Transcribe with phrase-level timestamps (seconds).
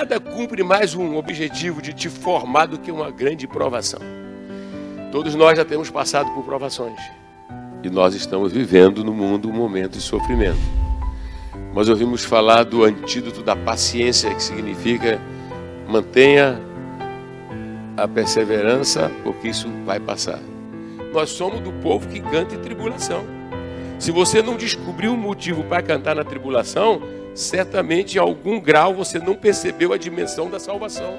[0.00, 4.00] nada cumpre mais um objetivo de te formar do que uma grande provação.
[5.12, 6.98] Todos nós já temos passado por provações.
[7.82, 10.58] E nós estamos vivendo no mundo um momento de sofrimento.
[11.74, 15.20] Nós ouvimos falar do antídoto da paciência, que significa
[15.86, 16.58] mantenha
[17.94, 20.40] a perseverança, porque isso vai passar.
[21.12, 23.22] Nós somos do povo que canta em tribulação.
[23.98, 27.02] Se você não descobriu um motivo para cantar na tribulação,
[27.40, 31.18] certamente em algum grau você não percebeu a dimensão da salvação.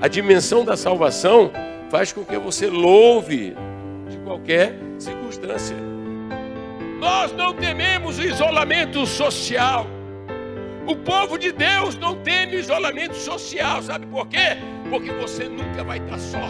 [0.00, 1.50] A dimensão da salvação
[1.90, 3.56] faz com que você louve
[4.08, 5.76] de qualquer circunstância.
[7.00, 9.86] Nós não tememos o isolamento social.
[10.86, 14.56] O povo de Deus não teme o isolamento social, sabe por quê?
[14.88, 16.48] Porque você nunca vai estar só.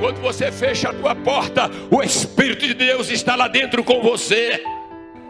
[0.00, 4.62] Quando você fecha a tua porta, o Espírito de Deus está lá dentro com você.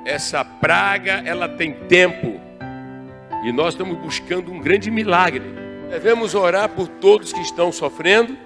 [0.05, 2.40] Essa praga, ela tem tempo.
[3.43, 5.43] E nós estamos buscando um grande milagre.
[5.89, 8.37] Devemos orar por todos que estão sofrendo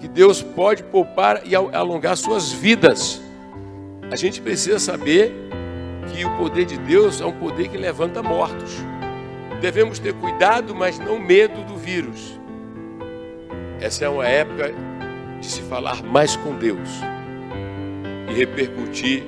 [0.00, 3.22] que Deus pode poupar e alongar suas vidas.
[4.10, 5.32] A gente precisa saber
[6.12, 8.78] que o poder de Deus é um poder que levanta mortos.
[9.60, 12.40] Devemos ter cuidado, mas não medo do vírus.
[13.80, 14.74] Essa é uma época
[15.40, 16.88] de se falar mais com Deus
[18.28, 19.22] e repercutir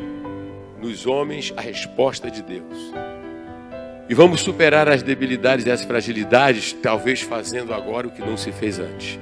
[0.80, 2.92] nos homens a resposta de Deus.
[4.08, 8.52] E vamos superar as debilidades e as fragilidades, talvez fazendo agora o que não se
[8.52, 9.18] fez antes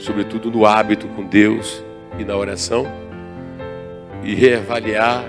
[0.00, 1.84] sobretudo no hábito com Deus
[2.18, 2.86] e na oração,
[4.24, 5.24] e reavaliar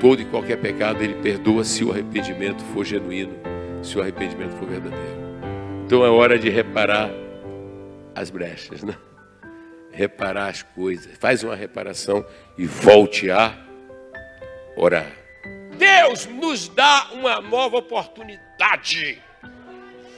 [0.00, 3.34] todo e qualquer pecado, Ele perdoa se o arrependimento for genuíno,
[3.82, 5.24] se o arrependimento for verdadeiro.
[5.84, 7.10] Então é hora de reparar
[8.14, 8.96] as brechas, né?
[9.90, 11.16] Reparar as coisas.
[11.18, 12.24] Faz uma reparação
[12.58, 13.56] e volte a
[14.76, 15.23] orar.
[16.14, 19.20] Deus nos dá uma nova oportunidade.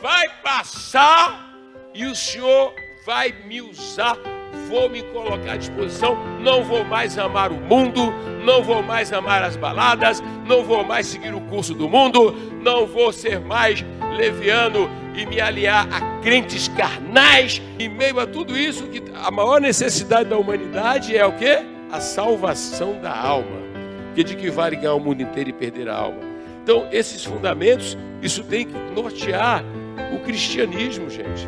[0.02, 1.56] Vai passar
[1.94, 2.74] e o Senhor
[3.06, 4.18] vai me usar,
[4.68, 8.12] vou me colocar à disposição, não vou mais amar o mundo,
[8.44, 12.32] não vou mais amar as baladas, não vou mais seguir o curso do mundo,
[12.62, 13.82] não vou ser mais
[14.18, 17.62] leviano e me aliar a crentes carnais.
[17.78, 21.58] Em meio a tudo isso, que a maior necessidade da humanidade é o que?
[21.90, 23.65] A salvação da alma.
[24.16, 26.20] Que de que vale ganhar o mundo inteiro e perder a alma?
[26.62, 29.62] Então, esses fundamentos, isso tem que nortear
[30.10, 31.46] o cristianismo, gente.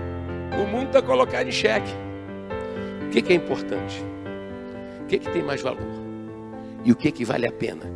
[0.53, 1.91] O mundo está colocado em xeque.
[3.07, 4.05] O que, é importante?
[5.01, 5.81] O que, que tem mais valor?
[6.85, 7.91] E o que, que vale a pena?